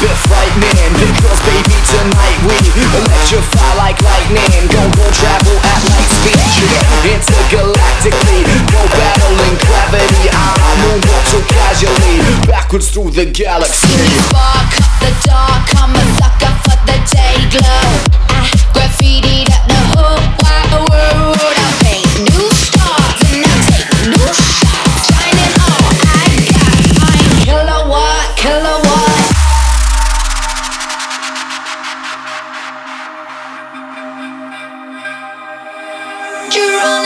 bit 0.00 0.16
frightening. 0.26 0.92
Because 0.94 1.40
baby 1.42 1.78
tonight 1.90 2.38
we 2.46 2.56
electrify 2.94 3.70
like 3.78 3.98
lightning. 4.02 4.70
Gon' 4.70 4.90
go 4.94 5.06
travel 5.10 5.56
at 5.58 5.80
light 5.90 6.10
speed. 6.22 6.38
Intergalactically. 7.02 8.42
No 8.72 8.82
battling 8.94 9.56
gravity. 9.62 10.30
I 10.30 10.70
moonwalk 10.82 11.24
so 11.30 11.38
casually. 11.46 12.22
Backwards 12.46 12.90
through 12.90 13.10
the 13.10 13.26
galaxy. 13.26 13.90
Spark 14.30 14.70
the 15.02 15.10
dark. 15.26 15.66
I'm 15.82 15.94
a 15.94 16.04
sucker 16.18 16.54
for 16.64 16.78
the 16.86 16.98
day 17.10 17.36
glow 17.50 17.97
you're 36.54 36.80
on. 36.80 36.97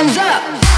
hands 0.00 0.16
up. 0.16 0.69